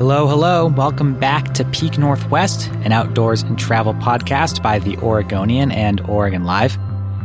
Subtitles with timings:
[0.00, 0.66] Hello, hello.
[0.66, 6.44] Welcome back to Peak Northwest, an outdoors and travel podcast by the Oregonian and Oregon
[6.44, 6.78] Live,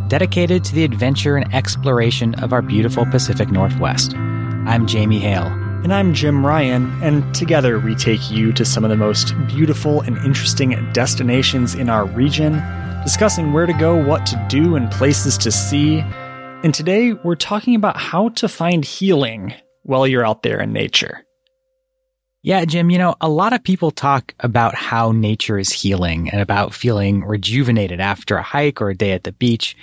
[0.10, 4.14] dedicated to the adventure and exploration of our beautiful Pacific Northwest.
[4.14, 5.46] I'm Jamie Hale.
[5.86, 10.02] And I'm Jim Ryan, and together we take you to some of the most beautiful
[10.02, 12.62] and interesting destinations in our region,
[13.04, 16.00] discussing where to go, what to do, and places to see.
[16.62, 21.25] And today we're talking about how to find healing while you're out there in nature.
[22.46, 26.40] Yeah, Jim, you know, a lot of people talk about how nature is healing and
[26.40, 29.76] about feeling rejuvenated after a hike or a day at the beach.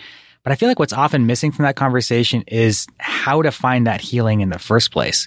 [0.44, 4.00] But I feel like what's often missing from that conversation is how to find that
[4.00, 5.27] healing in the first place.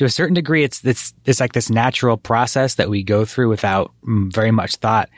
[0.00, 3.50] To a certain degree, it's, it's, it's like this natural process that we go through
[3.50, 5.10] without mm, very much thought.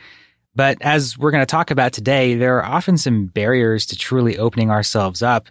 [0.54, 4.36] But as we're going to talk about today, there are often some barriers to truly
[4.36, 5.48] opening ourselves up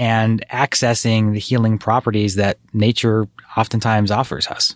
[0.00, 4.74] and accessing the healing properties that nature oftentimes offers us.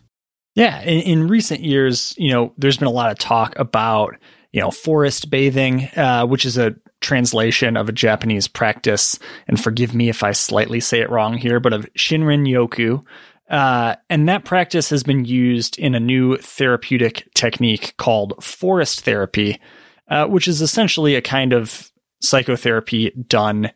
[0.58, 4.16] Yeah, in, in, recent years, you know, there's been a lot of talk about,
[4.50, 9.20] you know, forest bathing, uh, which is a translation of a Japanese practice.
[9.46, 13.04] And forgive me if I slightly say it wrong here, but of Shinrin Yoku.
[13.48, 19.60] Uh, and that practice has been used in a new therapeutic technique called forest therapy,
[20.08, 23.70] uh, which is essentially a kind of psychotherapy done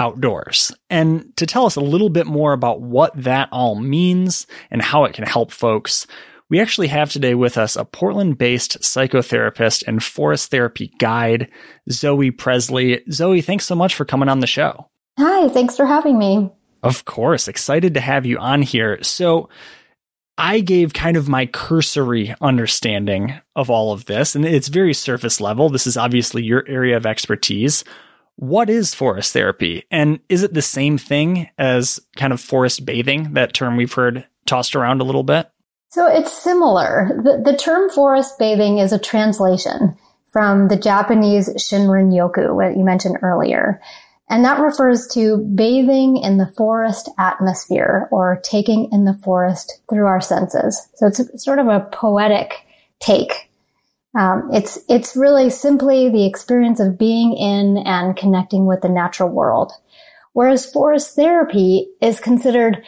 [0.00, 0.72] outdoors.
[0.88, 5.04] And to tell us a little bit more about what that all means and how
[5.04, 6.06] it can help folks,
[6.48, 11.48] we actually have today with us a Portland based psychotherapist and forest therapy guide,
[11.90, 13.02] Zoe Presley.
[13.12, 14.88] Zoe, thanks so much for coming on the show.
[15.18, 16.50] Hi, thanks for having me.
[16.82, 19.02] Of course, excited to have you on here.
[19.02, 19.50] So,
[20.38, 25.38] I gave kind of my cursory understanding of all of this, and it's very surface
[25.38, 25.68] level.
[25.68, 27.84] This is obviously your area of expertise
[28.40, 29.84] what is forest therapy?
[29.90, 34.26] And is it the same thing as kind of forest bathing, that term we've heard
[34.46, 35.50] tossed around a little bit?
[35.90, 37.10] So it's similar.
[37.22, 39.94] The, the term forest bathing is a translation
[40.32, 43.78] from the Japanese Shinrin Yoku, what you mentioned earlier.
[44.30, 50.06] And that refers to bathing in the forest atmosphere or taking in the forest through
[50.06, 50.88] our senses.
[50.94, 52.66] So it's sort of a poetic
[53.00, 53.49] take
[54.18, 59.28] um, it's it's really simply the experience of being in and connecting with the natural
[59.28, 59.72] world,
[60.32, 62.84] whereas forest therapy is considered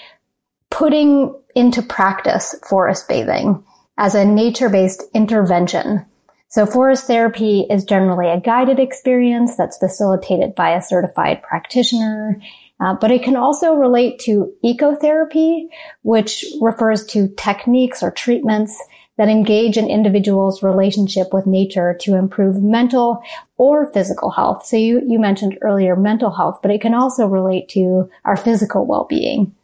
[0.70, 3.62] putting into practice forest bathing
[3.98, 6.04] as a nature-based intervention.
[6.48, 12.40] So forest therapy is generally a guided experience that's facilitated by a certified practitioner.
[12.80, 15.68] Uh, but it can also relate to ecotherapy,
[16.02, 18.76] which refers to techniques or treatments
[19.18, 23.22] that engage an individual's relationship with nature to improve mental
[23.56, 24.64] or physical health.
[24.64, 28.86] So you, you mentioned earlier mental health, but it can also relate to our physical
[28.86, 29.54] well-being.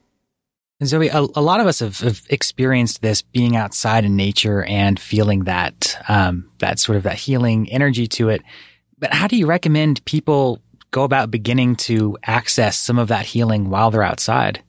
[0.81, 4.62] And Zoe, a, a lot of us have, have, experienced this being outside in nature
[4.62, 8.42] and feeling that, um, that sort of that healing energy to it.
[8.98, 10.60] But how do you recommend people
[10.91, 14.62] go about beginning to access some of that healing while they're outside?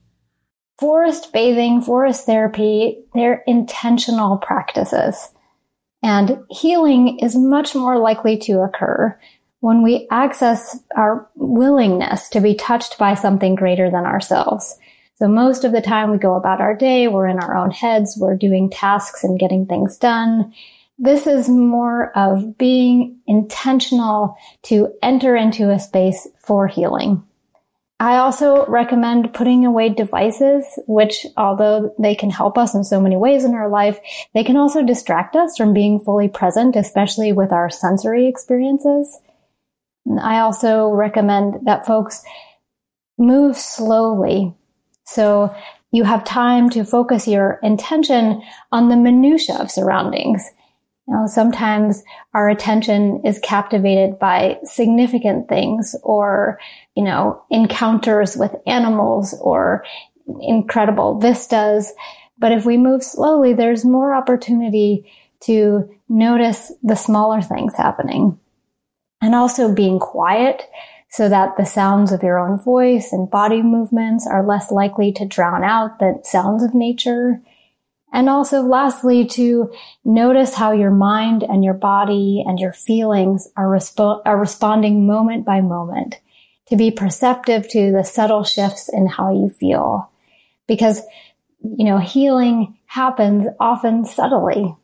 [0.80, 5.28] Forest bathing, forest therapy, they're intentional practices.
[6.02, 9.18] And healing is much more likely to occur
[9.60, 14.78] when we access our willingness to be touched by something greater than ourselves.
[15.16, 18.16] So most of the time we go about our day, we're in our own heads,
[18.18, 20.54] we're doing tasks and getting things done.
[20.98, 27.22] This is more of being intentional to enter into a space for healing.
[28.00, 33.14] I also recommend putting away devices, which although they can help us in so many
[33.14, 34.00] ways in our life,
[34.32, 39.20] they can also distract us from being fully present, especially with our sensory experiences.
[40.18, 42.24] I also recommend that folks
[43.18, 44.54] move slowly.
[45.04, 45.54] So
[45.92, 48.42] you have time to focus your intention
[48.72, 50.42] on the minutia of surroundings.
[51.10, 52.04] Know, sometimes
[52.34, 56.60] our attention is captivated by significant things or,
[56.94, 59.84] you know, encounters with animals or
[60.40, 61.92] incredible vistas.
[62.38, 65.10] But if we move slowly, there's more opportunity
[65.40, 68.38] to notice the smaller things happening
[69.20, 70.62] and also being quiet
[71.08, 75.26] so that the sounds of your own voice and body movements are less likely to
[75.26, 77.42] drown out the sounds of nature.
[78.12, 79.72] And also lastly, to
[80.04, 83.78] notice how your mind and your body and your feelings are,
[84.24, 86.16] are responding moment by moment,
[86.66, 90.10] to be perceptive to the subtle shifts in how you feel.
[90.66, 91.02] Because,
[91.62, 94.74] you know, healing happens often subtly.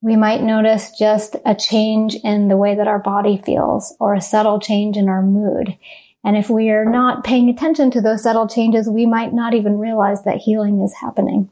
[0.00, 4.20] We might notice just a change in the way that our body feels or a
[4.20, 5.76] subtle change in our mood.
[6.24, 9.78] And if we are not paying attention to those subtle changes, we might not even
[9.78, 11.50] realize that healing is happening.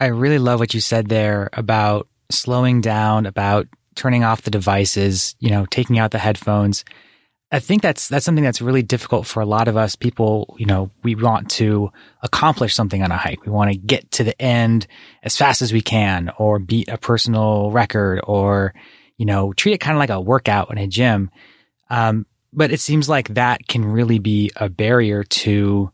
[0.00, 5.36] I really love what you said there about slowing down, about turning off the devices,
[5.38, 6.84] you know, taking out the headphones.
[7.50, 10.56] I think that's that's something that's really difficult for a lot of us people.
[10.58, 11.92] You know, we want to
[12.22, 13.44] accomplish something on a hike.
[13.44, 14.86] We want to get to the end
[15.22, 18.72] as fast as we can, or beat a personal record, or
[19.18, 21.30] you know, treat it kind of like a workout in a gym.
[21.90, 22.24] Um,
[22.54, 25.92] but it seems like that can really be a barrier to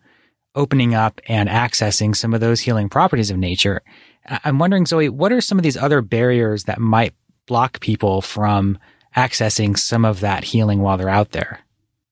[0.54, 3.82] opening up and accessing some of those healing properties of nature.
[4.26, 7.14] I'm wondering, Zoe, what are some of these other barriers that might
[7.46, 8.78] block people from
[9.16, 11.60] accessing some of that healing while they're out there?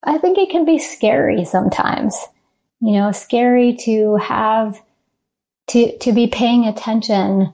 [0.03, 2.17] I think it can be scary sometimes.
[2.81, 4.81] You know, scary to have
[5.69, 7.53] to to be paying attention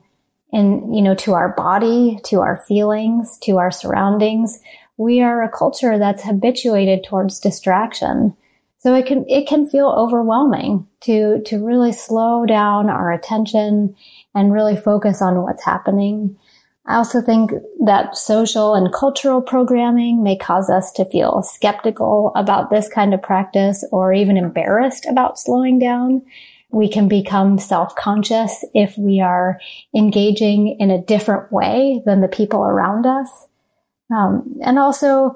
[0.51, 4.59] and you know, to our body, to our feelings, to our surroundings.
[4.97, 8.35] We are a culture that's habituated towards distraction.
[8.83, 13.95] So it can it can feel overwhelming to to really slow down our attention
[14.35, 16.37] and really focus on what's happening.
[16.85, 17.51] I also think
[17.85, 23.21] that social and cultural programming may cause us to feel skeptical about this kind of
[23.21, 26.21] practice or even embarrassed about slowing down.
[26.71, 29.61] We can become self-conscious if we are
[29.95, 33.29] engaging in a different way than the people around us.
[34.13, 35.35] Um, and also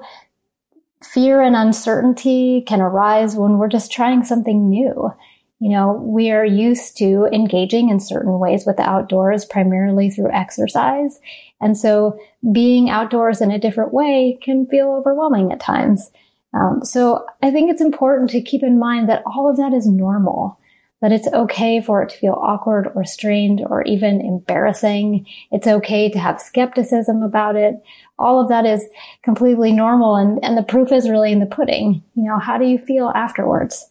[1.02, 5.12] fear and uncertainty can arise when we're just trying something new.
[5.60, 10.30] You know, we are used to engaging in certain ways with the outdoors, primarily through
[10.32, 11.18] exercise.
[11.60, 12.18] And so
[12.52, 16.10] being outdoors in a different way can feel overwhelming at times.
[16.54, 19.86] Um, so I think it's important to keep in mind that all of that is
[19.86, 20.58] normal,
[21.02, 25.26] that it's okay for it to feel awkward or strained or even embarrassing.
[25.50, 27.82] It's okay to have skepticism about it.
[28.18, 28.84] All of that is
[29.22, 30.16] completely normal.
[30.16, 32.02] And, and the proof is really in the pudding.
[32.14, 33.90] You know, how do you feel afterwards?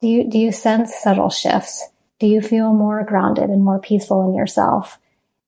[0.00, 1.84] Do you, do you sense subtle shifts?
[2.18, 4.98] Do you feel more grounded and more peaceful in yourself?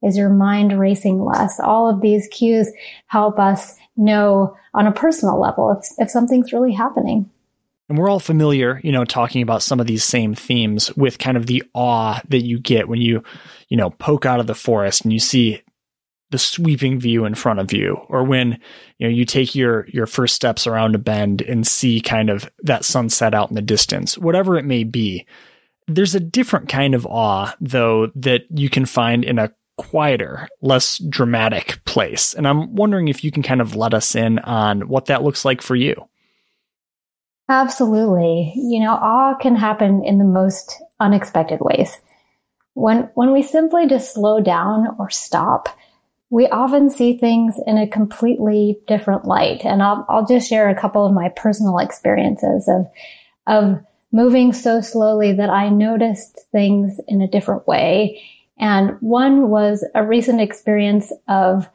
[0.03, 1.59] Is your mind racing less?
[1.59, 2.71] All of these cues
[3.07, 7.31] help us know on a personal level if, if something's really happening.
[7.89, 11.37] And we're all familiar, you know, talking about some of these same themes with kind
[11.37, 13.23] of the awe that you get when you,
[13.69, 15.63] you know, poke out of the forest and you see
[16.31, 18.59] the sweeping view in front of you or when
[18.99, 22.51] you know you take your your first steps around a bend and see kind of
[22.63, 25.27] that sunset out in the distance whatever it may be
[25.89, 30.99] there's a different kind of awe though that you can find in a quieter less
[30.99, 32.35] dramatic place.
[32.35, 35.45] And i'm wondering if you can kind of let us in on what that looks
[35.45, 35.95] like for you.
[37.49, 38.53] Absolutely.
[38.57, 41.97] You know awe can happen in the most unexpected ways.
[42.75, 45.69] When when we simply just slow down or stop
[46.31, 49.65] we often see things in a completely different light.
[49.65, 52.87] And I'll, I'll just share a couple of my personal experiences of,
[53.47, 53.81] of
[54.13, 58.23] moving so slowly that I noticed things in a different way.
[58.59, 61.69] And one was a recent experience of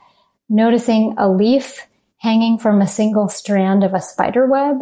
[0.49, 4.77] noticing a leaf hanging from a single strand of a spider web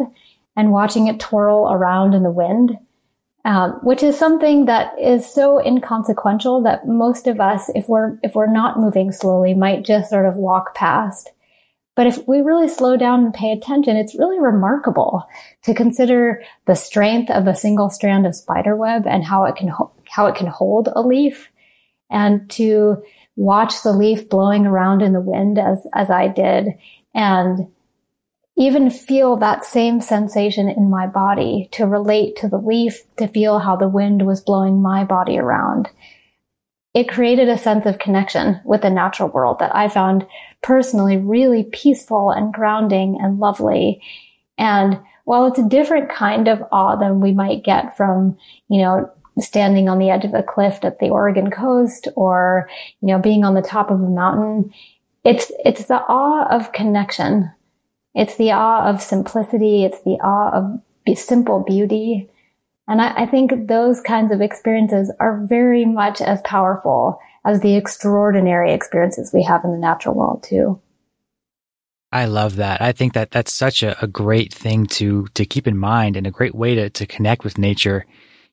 [0.54, 2.76] and watching it twirl around in the wind
[3.44, 8.34] um, which is something that is so inconsequential that most of us, if we're if
[8.34, 11.30] we're not moving slowly, might just sort of walk past.
[11.94, 15.26] But if we really slow down and pay attention, it's really remarkable
[15.64, 19.68] to consider the strength of a single strand of spider web and how it can
[19.68, 21.50] ho- how it can hold a leaf,
[22.10, 23.02] and to
[23.36, 26.68] watch the leaf blowing around in the wind as as I did,
[27.14, 27.66] and
[28.56, 33.58] even feel that same sensation in my body, to relate to the leaf, to feel
[33.58, 35.88] how the wind was blowing my body around.
[36.94, 40.26] It created a sense of connection with the natural world that I found
[40.62, 44.02] personally really peaceful and grounding and lovely.
[44.58, 48.36] And while it's a different kind of awe than we might get from,
[48.68, 52.68] you know, standing on the edge of a cliff at the Oregon coast or,
[53.00, 54.70] you know, being on the top of a mountain.
[55.24, 57.50] It's, it's the awe of connection.
[58.14, 59.84] It's the awe of simplicity.
[59.84, 62.28] It's the awe of simple beauty.
[62.88, 67.76] And I, I think those kinds of experiences are very much as powerful as the
[67.76, 70.80] extraordinary experiences we have in the natural world too.
[72.12, 72.82] I love that.
[72.82, 76.26] I think that that's such a, a, great thing to to keep in mind and
[76.26, 78.04] a great way to to connect with nature.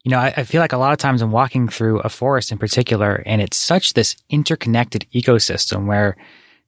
[0.05, 2.53] You know, I, I, feel like a lot of times I'm walking through a forest
[2.53, 6.15] in particular, and it's such this interconnected ecosystem where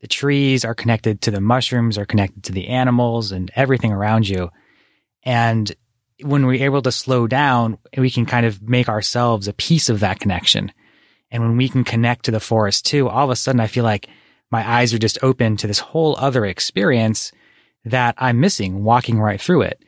[0.02, 4.28] the trees are connected to the mushrooms, are connected to the animals and everything around
[4.28, 4.50] you.
[5.24, 5.72] And
[6.24, 10.00] when we're able to slow down, we can kind of make ourselves a piece of
[10.00, 10.72] that connection.
[11.30, 13.84] And when we can connect to the forest too, all of a sudden I feel
[13.84, 14.10] like
[14.52, 17.32] my eyes are just open to this whole other experience
[17.86, 19.84] that I'm missing walking right through it.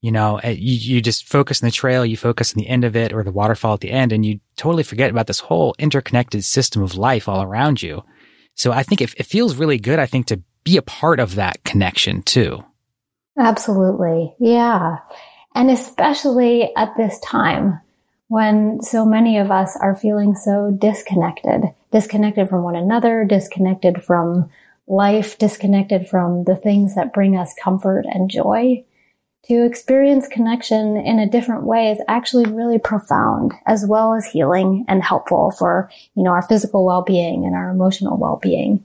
[0.00, 2.84] You know, eh, you, you just focus on the trail, you focus on the end
[2.84, 5.74] of it or the waterfall at the end, and you totally forget about this whole
[5.78, 8.02] interconnected system of life all around you.
[8.54, 11.34] So I think it, it feels really good, I think, to be a part of
[11.34, 12.64] that connection too.
[13.38, 14.34] Absolutely.
[14.38, 14.98] Yeah.
[15.54, 17.80] And especially at this time
[18.28, 24.48] when so many of us are feeling so disconnected, disconnected from one another, disconnected from
[24.86, 28.82] life, disconnected from the things that bring us comfort and joy.
[29.46, 34.84] To experience connection in a different way is actually really profound as well as healing
[34.86, 38.84] and helpful for, you know, our physical well-being and our emotional well-being.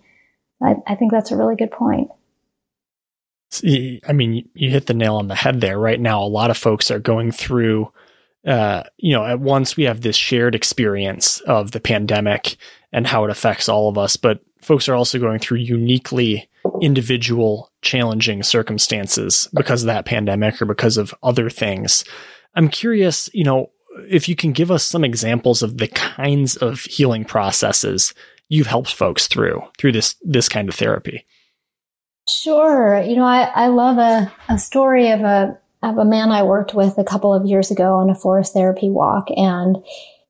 [0.62, 2.10] I, I think that's a really good point.
[3.64, 5.78] I mean, you hit the nail on the head there.
[5.80, 7.92] Right now, a lot of folks are going through,
[8.46, 12.58] uh, you know, at once we have this shared experience of the pandemic
[12.92, 16.50] and how it affects all of us, but folks are also going through uniquely
[16.82, 22.04] individual challenging circumstances because of that pandemic or because of other things.
[22.56, 23.72] I'm curious, you know,
[24.10, 28.14] if you can give us some examples of the kinds of healing processes
[28.50, 31.26] you've helped folks through through this this kind of therapy.
[32.30, 33.02] Sure.
[33.02, 36.74] You know, I, I love a, a story of a, of a man I worked
[36.74, 39.28] with a couple of years ago on a forest therapy walk.
[39.30, 39.78] And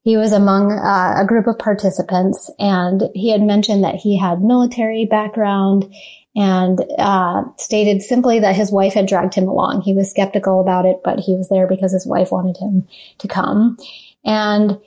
[0.04, 4.42] he was among uh, a group of participants and he had mentioned that he had
[4.42, 5.92] military background
[6.38, 9.82] and uh, stated simply that his wife had dragged him along.
[9.82, 13.28] He was skeptical about it, but he was there because his wife wanted him to
[13.28, 13.76] come.
[14.24, 14.80] And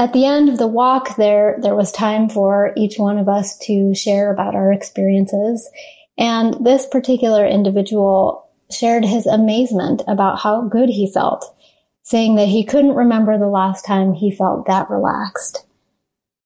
[0.00, 3.56] at the end of the walk, there, there was time for each one of us
[3.58, 5.70] to share about our experiences.
[6.18, 11.54] And this particular individual shared his amazement about how good he felt,
[12.02, 15.61] saying that he couldn't remember the last time he felt that relaxed.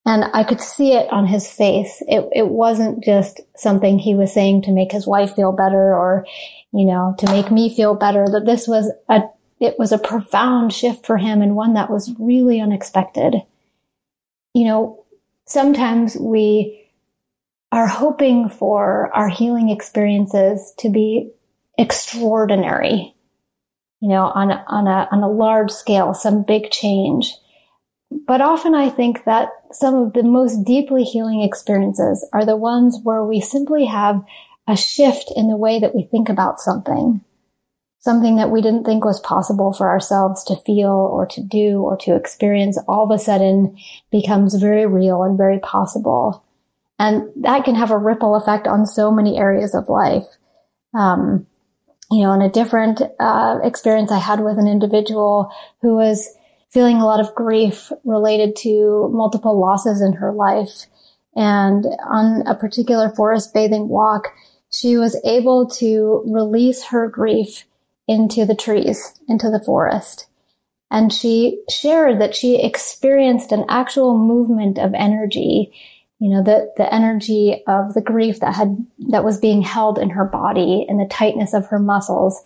[0.06, 2.00] And I could see it on his face.
[2.06, 6.24] It, it wasn't just something he was saying to make his wife feel better or,
[6.72, 9.22] you know, to make me feel better, that this was a
[9.58, 13.34] it was a profound shift for him and one that was really unexpected.
[14.54, 15.04] You know,
[15.46, 16.88] sometimes we
[17.72, 21.32] are hoping for our healing experiences to be
[21.78, 23.14] extraordinary,
[24.00, 27.34] you know, on on a, on a large scale, some big change.
[28.10, 32.98] But often I think that some of the most deeply healing experiences are the ones
[33.02, 34.24] where we simply have
[34.68, 37.24] a shift in the way that we think about something
[38.06, 41.96] something that we didn't think was possible for ourselves to feel or to do or
[41.96, 43.76] to experience all of a sudden
[44.12, 46.44] becomes very real and very possible.
[47.00, 50.24] And that can have a ripple effect on so many areas of life.
[50.94, 51.48] Um,
[52.08, 55.50] you know, in a different uh, experience I had with an individual
[55.82, 56.32] who was
[56.76, 60.84] feeling a lot of grief related to multiple losses in her life.
[61.34, 64.28] And on a particular forest bathing walk,
[64.70, 67.64] she was able to release her grief
[68.06, 70.26] into the trees, into the forest.
[70.90, 75.72] And she shared that she experienced an actual movement of energy,
[76.18, 80.10] you know, the, the energy of the grief that had, that was being held in
[80.10, 82.42] her body and the tightness of her muscles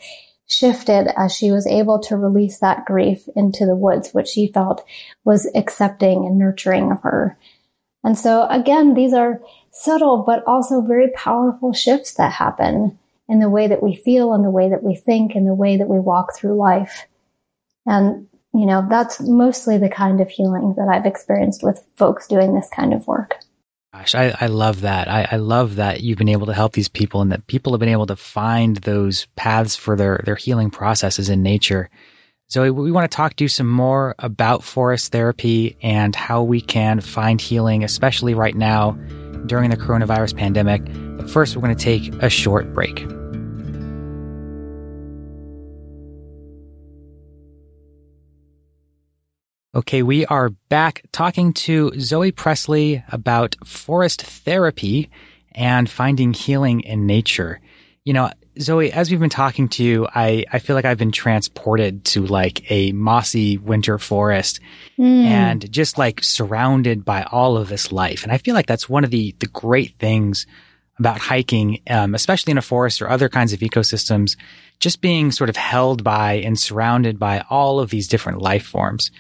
[0.51, 4.85] shifted as she was able to release that grief into the woods, which she felt
[5.25, 7.37] was accepting and nurturing of her.
[8.03, 9.41] And so again, these are
[9.71, 14.45] subtle, but also very powerful shifts that happen in the way that we feel and
[14.45, 17.07] the way that we think and the way that we walk through life.
[17.87, 22.55] And, you know, that's mostly the kind of healing that I've experienced with folks doing
[22.55, 23.37] this kind of work.
[23.93, 25.09] Gosh, I, I love that.
[25.09, 27.81] I, I love that you've been able to help these people and that people have
[27.81, 31.91] been able to find those paths for their, their healing processes in nature.
[32.53, 36.61] Zoe, we want to talk to you some more about forest therapy and how we
[36.61, 38.93] can find healing, especially right now
[39.47, 40.85] during the coronavirus pandemic.
[41.17, 43.05] But first, we're going to take a short break.
[49.73, 55.11] Okay, we are back talking to Zoe Presley about forest therapy
[55.53, 57.61] and finding healing in nature.
[58.03, 61.13] You know, Zoe, as we've been talking to you, I, I feel like I've been
[61.13, 64.59] transported to like a mossy winter forest
[64.99, 65.25] mm.
[65.25, 68.25] and just like surrounded by all of this life.
[68.25, 70.49] And I feel like that's one of the, the great things
[70.99, 74.37] about hiking, um, especially in a forest or other kinds of ecosystems,
[74.81, 79.13] just being sort of held by and surrounded by all of these different life forms.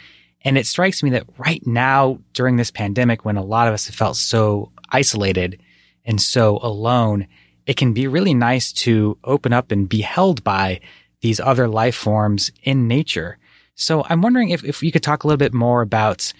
[0.42, 3.86] And it strikes me that right now during this pandemic, when a lot of us
[3.86, 5.60] have felt so isolated
[6.04, 7.26] and so alone,
[7.66, 10.80] it can be really nice to open up and be held by
[11.20, 13.38] these other life forms in nature.
[13.74, 16.32] So I'm wondering if, if you could talk a little bit more about,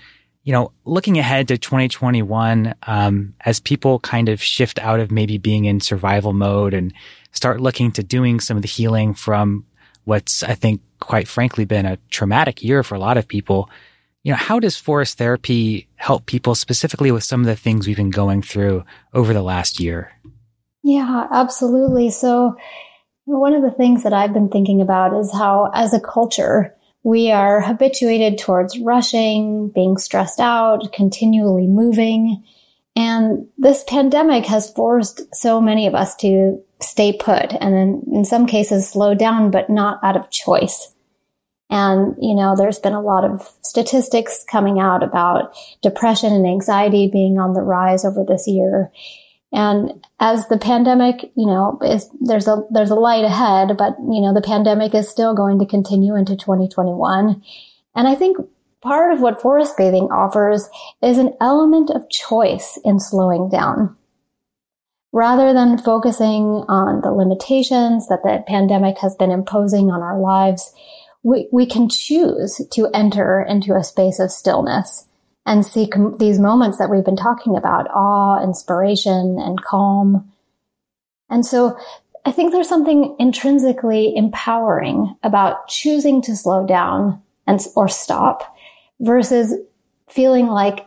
[0.45, 5.37] you know, looking ahead to 2021, um, as people kind of shift out of maybe
[5.37, 6.93] being in survival mode and
[7.33, 9.67] start looking to doing some of the healing from
[10.05, 13.71] what's, I think, quite frankly, been a traumatic year for a lot of people
[14.23, 17.97] you know, how does forest therapy help people specifically with some of the things we've
[17.97, 18.85] been going through
[19.15, 20.13] over the last year?
[20.83, 22.11] Yeah, absolutely.
[22.11, 22.57] So,
[23.25, 27.31] one of the things that I've been thinking about is how, as a culture, we
[27.31, 32.45] are habituated towards rushing, being stressed out, continually moving.
[32.97, 38.25] And this pandemic has forced so many of us to stay put and in, in
[38.25, 40.93] some cases slow down, but not out of choice.
[41.71, 47.09] And, you know, there's been a lot of statistics coming out about depression and anxiety
[47.09, 48.91] being on the rise over this year.
[49.53, 54.21] And as the pandemic, you know, is, there's a, there's a light ahead, but, you
[54.21, 57.43] know, the pandemic is still going to continue into 2021.
[57.95, 58.39] And I think
[58.81, 60.69] part of what forest bathing offers
[61.03, 63.97] is an element of choice in slowing down.
[65.13, 70.73] Rather than focusing on the limitations that the pandemic has been imposing on our lives,
[71.23, 75.07] we, we can choose to enter into a space of stillness
[75.47, 80.31] and seek these moments that we've been talking about awe, inspiration, and calm.
[81.29, 81.79] And so
[82.25, 88.55] I think there's something intrinsically empowering about choosing to slow down and or stop
[89.01, 89.55] versus
[90.09, 90.87] feeling like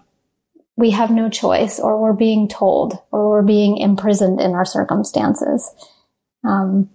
[0.76, 5.72] we have no choice or we're being told or we're being imprisoned in our circumstances.
[6.44, 6.90] Um,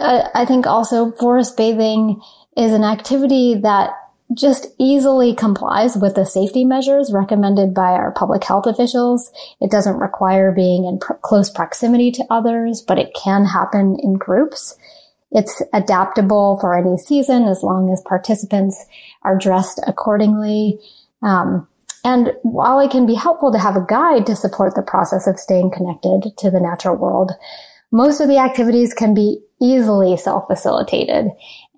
[0.00, 2.20] I think also forest bathing
[2.56, 3.90] is an activity that
[4.34, 9.30] just easily complies with the safety measures recommended by our public health officials.
[9.60, 14.14] It doesn't require being in pr- close proximity to others, but it can happen in
[14.14, 14.76] groups.
[15.30, 18.84] It's adaptable for any season as long as participants
[19.22, 20.78] are dressed accordingly.
[21.22, 21.66] Um,
[22.04, 25.38] and while it can be helpful to have a guide to support the process of
[25.38, 27.32] staying connected to the natural world,
[27.90, 31.26] most of the activities can be easily self-facilitated.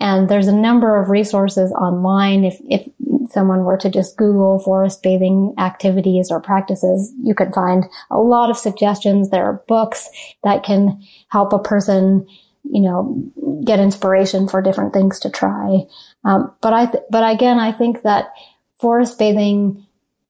[0.01, 2.45] And there's a number of resources online.
[2.45, 2.88] If, if
[3.31, 8.51] someone were to just Google forest bathing activities or practices, you could find a lot
[8.51, 9.31] of suggestions.
[9.31, 10.09] There are books
[10.43, 12.27] that can help a person,
[12.64, 13.23] you know,
[13.64, 15.85] get inspiration for different things to try.
[16.25, 18.33] Um, but I, th- but again, I think that
[18.79, 19.87] forest bathing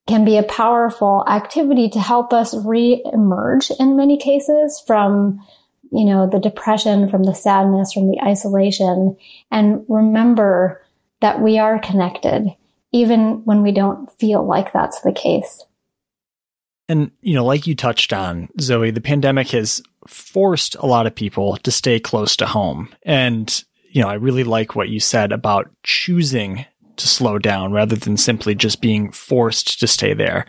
[0.07, 5.41] can be a powerful activity to help us re-emerge in many cases from
[5.91, 9.17] you know, the depression, from the sadness, from the isolation,
[9.51, 10.83] and remember
[11.21, 12.55] that we are connected,
[12.93, 15.65] even when we don't feel like that's the case.
[16.89, 21.15] And, you know, like you touched on, Zoe, the pandemic has forced a lot of
[21.15, 22.89] people to stay close to home.
[23.05, 27.97] And, you know, I really like what you said about choosing to slow down rather
[27.97, 30.47] than simply just being forced to stay there.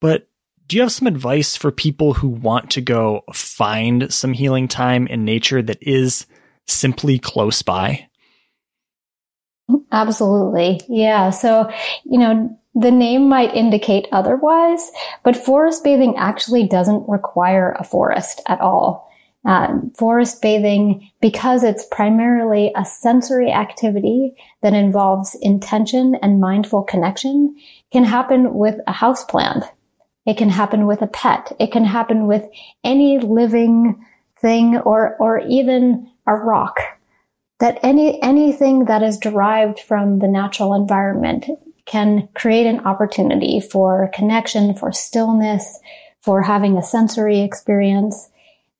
[0.00, 0.26] But
[0.68, 5.06] do you have some advice for people who want to go find some healing time
[5.06, 6.26] in nature that is
[6.66, 8.08] simply close by?
[9.92, 10.80] Absolutely.
[10.88, 11.30] Yeah.
[11.30, 11.70] So,
[12.04, 14.90] you know, the name might indicate otherwise,
[15.22, 19.10] but forest bathing actually doesn't require a forest at all.
[19.46, 27.54] Um, forest bathing, because it's primarily a sensory activity that involves intention and mindful connection,
[27.92, 29.68] can happen with a houseplant
[30.26, 31.52] it can happen with a pet.
[31.58, 32.44] It can happen with
[32.82, 34.04] any living
[34.40, 36.78] thing or, or even a rock.
[37.60, 41.46] That any, anything that is derived from the natural environment
[41.86, 45.78] can create an opportunity for connection, for stillness,
[46.20, 48.30] for having a sensory experience.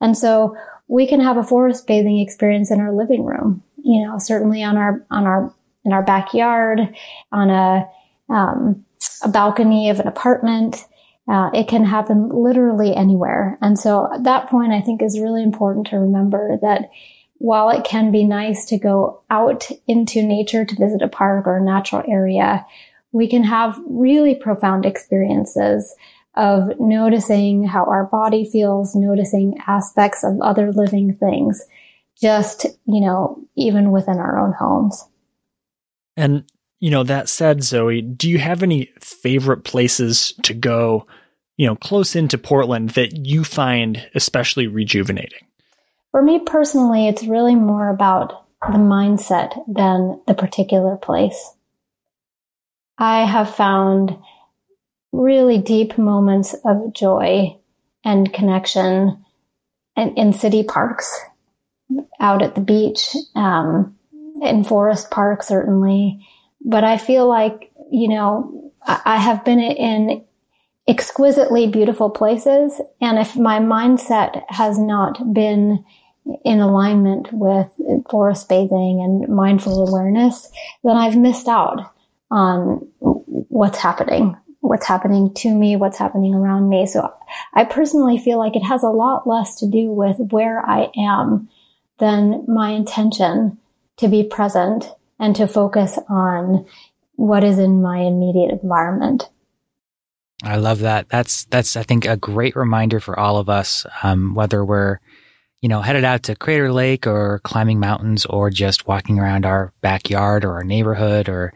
[0.01, 0.57] And so
[0.89, 4.77] we can have a forest bathing experience in our living room, you know, certainly on
[4.77, 5.53] our, on our,
[5.85, 6.81] in our backyard,
[7.31, 7.89] on a,
[8.33, 8.85] um,
[9.23, 10.85] a balcony of an apartment.
[11.27, 13.59] Uh, it can happen literally anywhere.
[13.63, 16.91] And so that point I think is really important to remember that
[17.39, 21.57] while it can be nice to go out into nature to visit a park or
[21.57, 22.65] a natural area,
[23.13, 25.95] we can have really profound experiences
[26.37, 31.65] of noticing how our body feels, noticing aspects of other living things,
[32.21, 35.07] just, you know, even within our own homes.
[36.17, 36.45] And,
[36.85, 41.07] you know, that said, Zoe, do you have any favorite places to go,
[41.57, 45.47] you know, close into Portland that you find especially rejuvenating?
[46.11, 51.55] For me personally, it's really more about the mindset than the particular place.
[52.99, 54.19] I have found
[55.11, 57.57] really deep moments of joy
[58.05, 59.25] and connection
[59.97, 61.19] in, in city parks,
[62.21, 63.97] out at the beach, um,
[64.43, 66.29] in forest parks, certainly.
[66.65, 70.25] But I feel like, you know, I, have been in
[70.89, 72.81] exquisitely beautiful places.
[73.01, 75.85] And if my mindset has not been
[76.45, 77.69] in alignment with
[78.11, 80.51] forest bathing and mindful awareness,
[80.83, 81.81] then I've missed out
[82.31, 86.87] on what's happening, what's happening to me, what's happening around me.
[86.87, 87.13] So
[87.55, 91.49] I personally feel like it has a lot less to do with where I am
[91.99, 93.59] than my intention
[93.99, 94.91] to be present
[95.25, 96.67] and to focus on
[97.17, 99.31] what is in my immediate environment.
[100.43, 101.09] I love that.
[101.09, 104.99] That's that's I think a great reminder for all of us, um, whether we're
[105.63, 109.73] you know headed out to Crater Lake or climbing mountains or just walking around our
[109.81, 111.55] backyard or our neighborhood or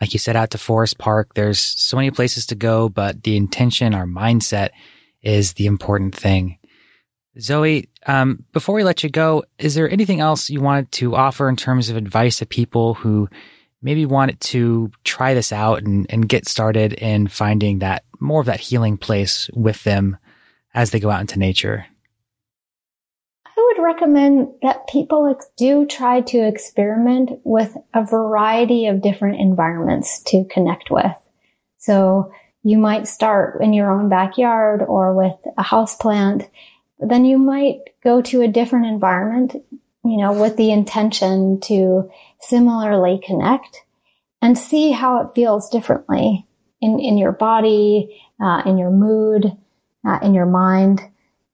[0.00, 1.34] like you said, out to Forest Park.
[1.34, 4.70] There's so many places to go, but the intention, our mindset
[5.22, 6.58] is the important thing.
[7.40, 11.48] Zoe, um, before we let you go, is there anything else you wanted to offer
[11.48, 13.28] in terms of advice to people who
[13.82, 18.46] maybe wanted to try this out and, and get started in finding that more of
[18.46, 20.16] that healing place with them
[20.74, 21.86] as they go out into nature?
[23.44, 30.22] I would recommend that people do try to experiment with a variety of different environments
[30.24, 31.14] to connect with.
[31.78, 32.32] So
[32.64, 36.48] you might start in your own backyard or with a house plant.
[36.98, 39.54] Then you might go to a different environment,
[40.04, 43.82] you know, with the intention to similarly connect
[44.40, 46.46] and see how it feels differently
[46.80, 49.56] in, in your body, uh, in your mood,
[50.06, 51.00] uh, in your mind.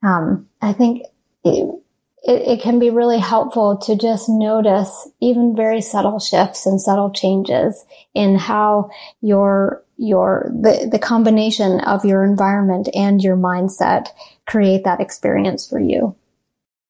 [0.02, 1.04] Um, I think
[1.44, 1.80] it,
[2.22, 7.10] it, it can be really helpful to just notice even very subtle shifts and subtle
[7.10, 14.08] changes in how your your the, the combination of your environment and your mindset
[14.50, 16.16] create that experience for you.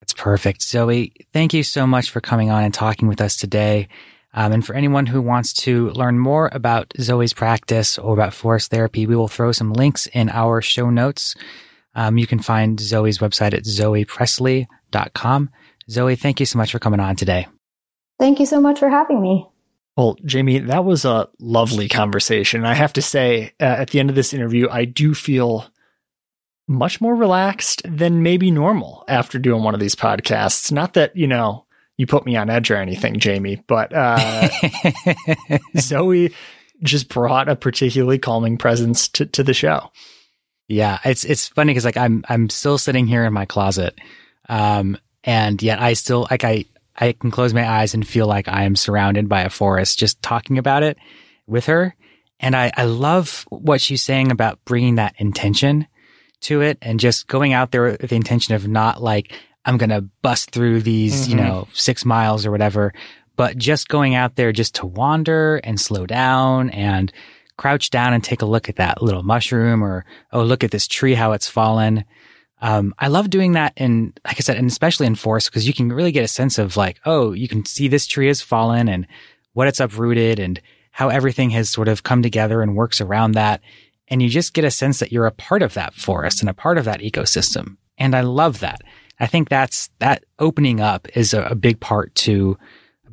[0.01, 0.63] That's perfect.
[0.63, 3.87] Zoe, thank you so much for coming on and talking with us today.
[4.33, 8.71] Um, and for anyone who wants to learn more about Zoe's practice or about forest
[8.71, 11.35] therapy, we will throw some links in our show notes.
[11.93, 15.49] Um, you can find Zoe's website at zoepresley.com.
[15.89, 17.47] Zoe, thank you so much for coming on today.
[18.17, 19.47] Thank you so much for having me.
[19.97, 22.65] Well, Jamie, that was a lovely conversation.
[22.65, 25.67] I have to say, uh, at the end of this interview, I do feel
[26.71, 30.71] much more relaxed than maybe normal after doing one of these podcasts.
[30.71, 31.65] Not that, you know,
[31.97, 34.47] you put me on edge or anything, Jamie, but uh,
[35.77, 36.33] Zoe
[36.81, 39.91] just brought a particularly calming presence to, to the show.
[40.67, 43.99] Yeah, it's it's funny because like I'm I'm still sitting here in my closet,
[44.47, 46.63] um, and yet I still like I
[46.95, 50.21] I can close my eyes and feel like I am surrounded by a forest just
[50.21, 50.97] talking about it
[51.45, 51.93] with her,
[52.39, 55.87] and I I love what she's saying about bringing that intention
[56.41, 59.33] to it and just going out there with the intention of not like
[59.65, 61.31] I'm gonna bust through these mm-hmm.
[61.31, 62.93] you know six miles or whatever,
[63.35, 67.11] but just going out there just to wander and slow down and
[67.61, 70.87] crouch down and take a look at that little mushroom or, oh, look at this
[70.87, 72.03] tree, how it's fallen.
[72.59, 75.73] Um, I love doing that in, like I said, and especially in forest because you
[75.73, 78.89] can really get a sense of like, oh, you can see this tree has fallen
[78.89, 79.05] and
[79.53, 80.59] what it's uprooted and
[80.91, 83.61] how everything has sort of come together and works around that.
[84.11, 86.53] And you just get a sense that you're a part of that forest and a
[86.53, 87.77] part of that ecosystem.
[87.97, 88.81] And I love that.
[89.19, 92.57] I think that's that opening up is a, a big part to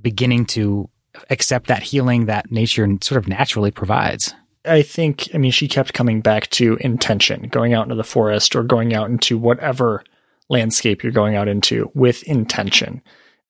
[0.02, 0.90] beginning to
[1.30, 4.34] accept that healing that nature sort of naturally provides.
[4.64, 8.56] I think, I mean, she kept coming back to intention, going out into the forest
[8.56, 10.02] or going out into whatever
[10.48, 13.02] landscape you're going out into with intention.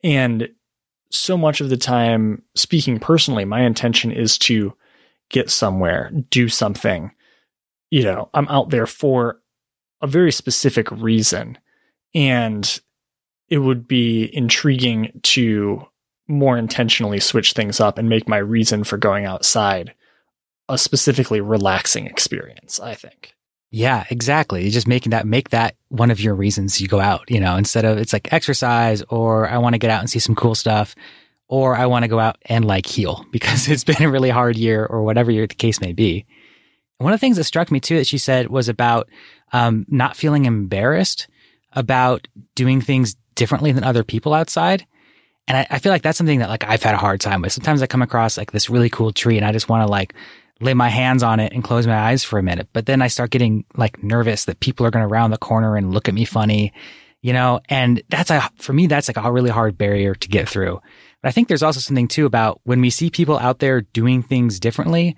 [0.05, 0.51] And
[1.11, 4.75] so much of the time, speaking personally, my intention is to
[5.31, 7.11] get somewhere, do something.
[7.91, 9.41] You know, I'm out there for
[10.01, 11.59] a very specific reason.
[12.15, 12.81] And
[13.49, 15.87] it would be intriguing to
[16.27, 19.95] more intentionally switch things up and make my reason for going outside
[20.69, 23.35] a specifically relaxing experience, I think.
[23.71, 24.63] Yeah, exactly.
[24.63, 27.57] You're just making that make that one of your reasons you go out, you know,
[27.57, 30.55] instead of it's like exercise or I want to get out and see some cool
[30.55, 30.95] stuff
[31.49, 34.57] or I want to go out and like heal because it's been a really hard
[34.57, 36.27] year or whatever the case may be.
[36.99, 39.09] One of the things that struck me too that she said was about
[39.53, 41.29] um, not feeling embarrassed
[41.73, 44.85] about doing things differently than other people outside.
[45.47, 47.53] And I, I, feel like that's something that like I've had a hard time with.
[47.53, 50.15] Sometimes I come across like this really cool tree and I just want to like
[50.61, 52.69] lay my hands on it and close my eyes for a minute.
[52.73, 55.77] But then I start getting like nervous that people are going to round the corner
[55.77, 56.73] and look at me funny,
[57.23, 60.49] you know, and that's a, for me, that's like a really hard barrier to get
[60.49, 60.81] through.
[61.23, 64.23] But I think there's also something too about when we see people out there doing
[64.23, 65.17] things differently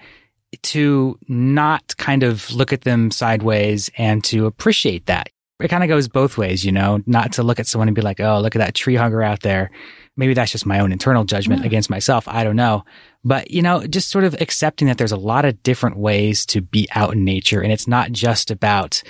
[0.62, 5.28] to not kind of look at them sideways and to appreciate that.
[5.60, 8.00] It kind of goes both ways, you know, not to look at someone and be
[8.00, 9.70] like, oh, look at that tree hugger out there.
[10.16, 12.26] Maybe that's just my own internal judgment against myself.
[12.26, 12.84] I don't know.
[13.24, 16.62] But, you know, just sort of accepting that there's a lot of different ways to
[16.62, 17.60] be out in nature.
[17.60, 19.02] And it's not just about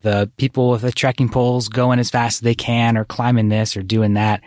[0.00, 3.76] the people with the trekking poles going as fast as they can or climbing this
[3.76, 4.42] or doing that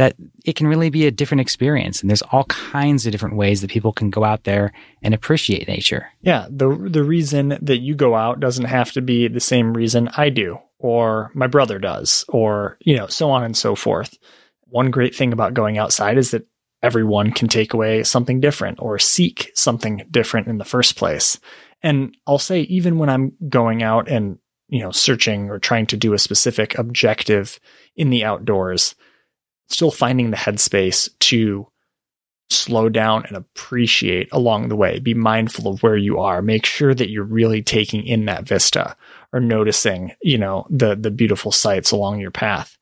[0.00, 2.00] that it can really be a different experience.
[2.00, 5.68] And there's all kinds of different ways that people can go out there and appreciate
[5.68, 6.06] nature.
[6.22, 6.46] Yeah.
[6.48, 10.30] The, the reason that you go out doesn't have to be the same reason I
[10.30, 14.16] do or my brother does or, you know, so on and so forth.
[14.68, 16.46] One great thing about going outside is that
[16.82, 21.38] everyone can take away something different or seek something different in the first place.
[21.82, 25.98] And I'll say, even when I'm going out and, you know, searching or trying to
[25.98, 27.60] do a specific objective
[27.96, 28.94] in the outdoors,
[29.70, 31.66] still finding the headspace to
[32.50, 34.98] slow down and appreciate along the way.
[34.98, 36.42] Be mindful of where you are.
[36.42, 38.96] Make sure that you're really taking in that vista
[39.32, 42.76] or noticing, you know, the the beautiful sights along your path.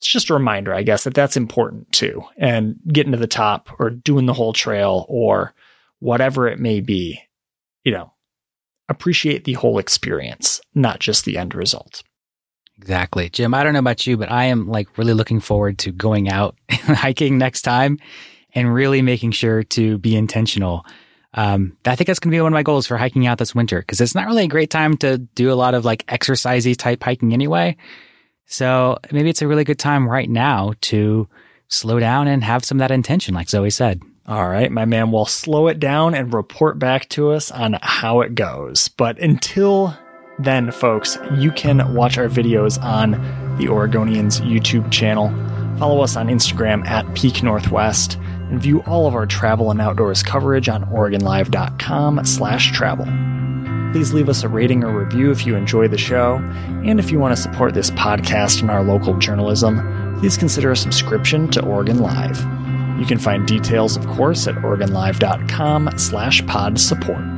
[0.00, 2.22] It's just a reminder, I guess, that that's important too.
[2.36, 5.54] And getting to the top or doing the whole trail or
[6.00, 7.20] whatever it may be,
[7.84, 8.12] you know,
[8.88, 12.02] appreciate the whole experience, not just the end result.
[12.78, 13.30] Exactly.
[13.30, 16.28] Jim, I don't know about you, but I am like really looking forward to going
[16.28, 17.98] out hiking next time
[18.54, 20.84] and really making sure to be intentional.
[21.34, 23.54] Um, I think that's going to be one of my goals for hiking out this
[23.54, 26.76] winter because it's not really a great time to do a lot of like exercisey
[26.76, 27.76] type hiking anyway.
[28.46, 31.28] So maybe it's a really good time right now to
[31.68, 34.00] slow down and have some of that intention, like Zoe said.
[34.26, 38.22] All right, my man, we'll slow it down and report back to us on how
[38.22, 38.88] it goes.
[38.88, 39.96] But until
[40.38, 43.12] then, folks, you can watch our videos on
[43.58, 45.28] the Oregonians YouTube channel.
[45.78, 48.16] Follow us on Instagram at Peak Northwest
[48.50, 53.06] and view all of our travel and outdoors coverage on OregonLive.com slash travel.
[53.92, 56.36] Please leave us a rating or review if you enjoy the show.
[56.84, 60.76] And if you want to support this podcast and our local journalism, please consider a
[60.76, 62.38] subscription to Oregon Live.
[62.98, 67.35] You can find details, of course, at OregonLive.com slash pod support.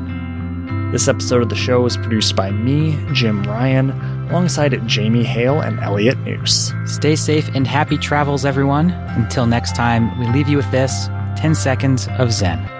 [0.91, 3.91] This episode of the show was produced by me, Jim Ryan,
[4.31, 6.73] alongside Jamie Hale and Elliot Njus.
[6.89, 8.91] Stay safe and happy travels, everyone.
[8.91, 12.78] Until next time, we leave you with this 10 seconds of Zen.